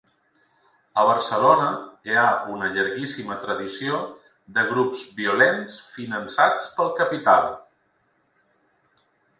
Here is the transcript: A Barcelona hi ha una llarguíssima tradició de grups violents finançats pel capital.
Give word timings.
A 1.01 1.01
Barcelona 1.09 1.67
hi 2.09 2.17
ha 2.21 2.23
una 2.55 2.71
llarguíssima 2.77 3.37
tradició 3.43 4.01
de 4.57 4.67
grups 4.73 5.05
violents 5.21 5.79
finançats 6.01 6.69
pel 6.81 6.95
capital. 7.03 7.57